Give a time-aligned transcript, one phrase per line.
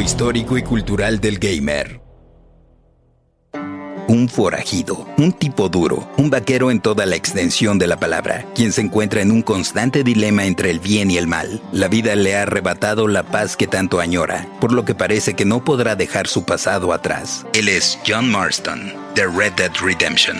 [0.00, 2.00] Histórico y cultural del gamer.
[4.12, 8.70] Un forajido, un tipo duro, un vaquero en toda la extensión de la palabra, quien
[8.70, 11.62] se encuentra en un constante dilema entre el bien y el mal.
[11.72, 15.46] La vida le ha arrebatado la paz que tanto añora, por lo que parece que
[15.46, 17.46] no podrá dejar su pasado atrás.
[17.54, 20.36] Él es John Marston, de Red Dead Redemption.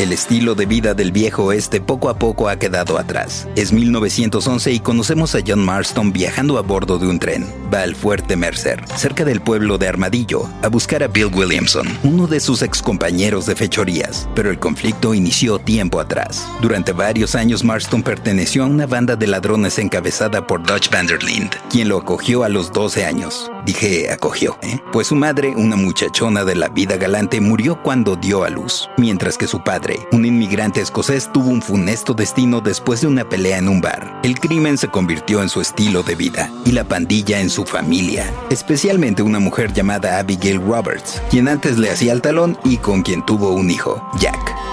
[0.00, 3.46] El estilo de vida del viejo oeste poco a poco ha quedado atrás.
[3.54, 7.46] Es 1911 y conocemos a John Marston viajando a bordo de un tren.
[7.72, 12.26] Va al fuerte Mercer, cerca del pueblo de Armadillo, a buscar a Bill Williamson, uno
[12.26, 14.28] de sus ex de fechorías.
[14.34, 16.48] Pero el conflicto inició tiempo atrás.
[16.60, 21.88] Durante varios años Marston perteneció a una banda de ladrones encabezada por Dutch Vanderlind, quien
[21.88, 23.50] lo acogió a los 12 años.
[23.64, 24.80] Dije acogió, ¿eh?
[24.92, 29.38] Pues su madre, una muchachona de la vida galante, murió cuando dio a luz, mientras
[29.38, 33.68] que su padre, un inmigrante escocés, tuvo un funesto destino después de una pelea en
[33.68, 34.20] un bar.
[34.24, 38.32] El crimen se convirtió en su estilo de vida y la pandilla en su familia,
[38.50, 43.24] especialmente una mujer llamada Abigail Roberts, quien antes le hacía el talón y con quien
[43.24, 44.71] tuvo un hijo, Jack.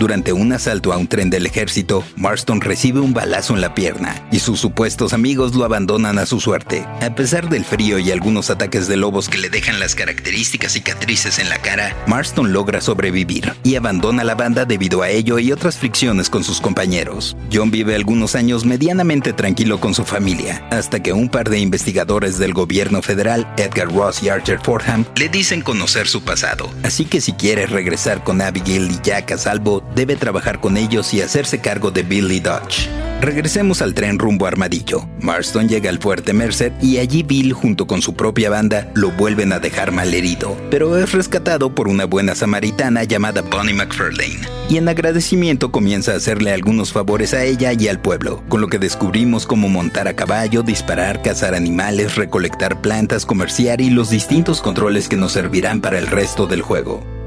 [0.00, 4.26] Durante un asalto a un tren del ejército, Marston recibe un balazo en la pierna
[4.32, 6.86] y sus supuestos amigos lo abandonan a su suerte.
[7.02, 11.38] A pesar del frío y algunos ataques de lobos que le dejan las características cicatrices
[11.38, 15.76] en la cara, Marston logra sobrevivir y abandona la banda debido a ello y otras
[15.76, 17.36] fricciones con sus compañeros.
[17.52, 22.38] John vive algunos años medianamente tranquilo con su familia, hasta que un par de investigadores
[22.38, 26.70] del gobierno federal, Edgar Ross y Archer Fordham, le dicen conocer su pasado.
[26.84, 31.12] Así que si quiere regresar con Abigail y Jack a salvo, debe trabajar con ellos
[31.14, 32.88] y hacerse cargo de Billy Dodge.
[33.20, 35.06] Regresemos al tren rumbo Armadillo.
[35.20, 39.52] Marston llega al fuerte Mercer y allí Bill junto con su propia banda lo vuelven
[39.52, 44.40] a dejar mal herido, pero es rescatado por una buena samaritana llamada Bonnie McFarlane.
[44.70, 48.68] Y en agradecimiento comienza a hacerle algunos favores a ella y al pueblo, con lo
[48.68, 54.62] que descubrimos cómo montar a caballo, disparar, cazar animales, recolectar plantas, comerciar y los distintos
[54.62, 57.19] controles que nos servirán para el resto del juego.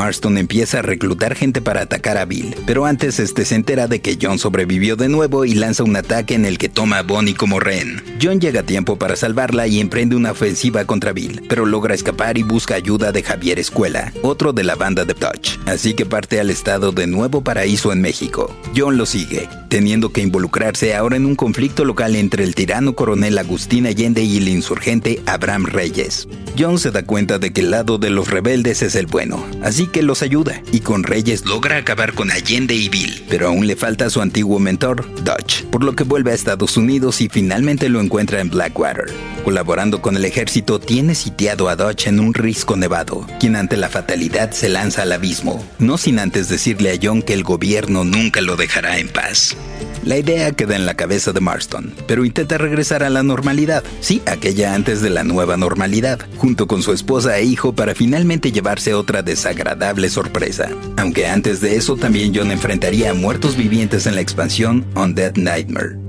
[0.00, 4.00] Marston empieza a reclutar gente para atacar a Bill, pero antes este se entera de
[4.00, 7.34] que John sobrevivió de nuevo y lanza un ataque en el que toma a Bonnie
[7.34, 8.02] como rehén.
[8.18, 12.38] John llega a tiempo para salvarla y emprende una ofensiva contra Bill, pero logra escapar
[12.38, 15.58] y busca ayuda de Javier Escuela, otro de la banda de Touch.
[15.66, 18.56] Así que parte al estado de Nuevo Paraíso en México.
[18.74, 23.38] John lo sigue, teniendo que involucrarse ahora en un conflicto local entre el tirano coronel
[23.38, 26.28] Agustín Allende y el insurgente Abraham Reyes.
[26.58, 29.86] John se da cuenta de que el lado de los rebeldes es el bueno, así
[29.86, 33.76] que los ayuda, y con Reyes logra acabar con Allende y Bill, pero aún le
[33.76, 38.00] falta su antiguo mentor, Dutch, por lo que vuelve a Estados Unidos y finalmente lo
[38.00, 39.06] encuentra en Blackwater.
[39.44, 43.88] Colaborando con el ejército, tiene sitiado a Dutch en un risco nevado, quien ante la
[43.88, 48.40] fatalidad se lanza al abismo, no sin antes decirle a John que el gobierno nunca
[48.40, 49.56] lo dejará en paz.
[50.04, 54.22] La idea queda en la cabeza de Marston, pero intenta regresar a la normalidad, sí,
[54.24, 58.94] aquella antes de la nueva normalidad, junto con su esposa e hijo para finalmente llevarse
[58.94, 60.70] otra desagradable sorpresa.
[60.96, 65.99] Aunque antes de eso también John enfrentaría a muertos vivientes en la expansión Undead Nightmare.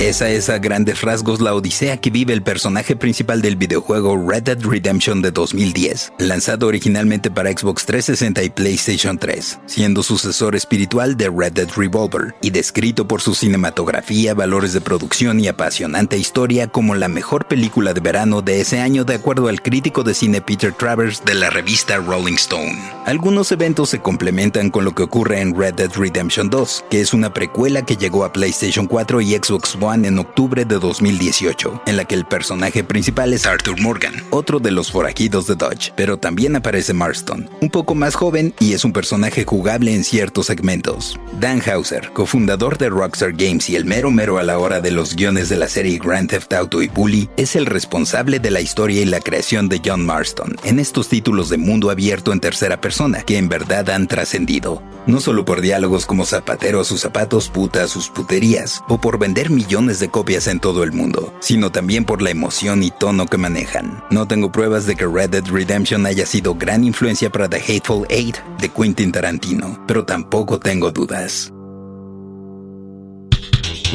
[0.00, 4.44] Esa es a grandes rasgos la odisea que vive el personaje principal del videojuego Red
[4.44, 11.16] Dead Redemption de 2010, lanzado originalmente para Xbox 360 y PlayStation 3, siendo sucesor espiritual
[11.16, 16.68] de Red Dead Revolver y descrito por su cinematografía, valores de producción y apasionante historia
[16.68, 20.40] como la mejor película de verano de ese año de acuerdo al crítico de cine
[20.40, 22.78] Peter Travers de la revista Rolling Stone.
[23.04, 27.12] Algunos eventos se complementan con lo que ocurre en Red Dead Redemption 2, que es
[27.12, 31.96] una precuela que llegó a PlayStation 4 y Xbox One En octubre de 2018, en
[31.96, 36.18] la que el personaje principal es Arthur Morgan, otro de los forajidos de Dodge, pero
[36.18, 41.18] también aparece Marston, un poco más joven y es un personaje jugable en ciertos segmentos.
[41.40, 45.16] Dan Hauser, cofundador de Rockstar Games y el mero mero a la hora de los
[45.16, 49.00] guiones de la serie Grand Theft Auto y Bully, es el responsable de la historia
[49.00, 53.22] y la creación de John Marston en estos títulos de mundo abierto en tercera persona
[53.22, 54.82] que en verdad han trascendido.
[55.06, 59.18] No solo por diálogos como zapatero a sus zapatos, puta a sus puterías, o por
[59.18, 63.26] vender millones de copias en todo el mundo, sino también por la emoción y tono
[63.26, 64.02] que manejan.
[64.10, 68.04] No tengo pruebas de que Red Dead Redemption haya sido gran influencia para The Hateful
[68.10, 71.52] Eight de Quentin Tarantino, pero tampoco tengo dudas.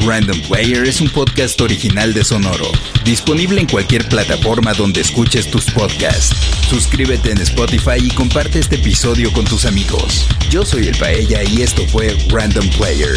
[0.06, 2.66] Random Player es un podcast original de Sonoro,
[3.04, 6.34] disponible en cualquier plataforma donde escuches tus podcasts.
[6.68, 10.26] Suscríbete en Spotify y comparte este episodio con tus amigos.
[10.50, 13.16] Yo soy el Paella y esto fue Random Player.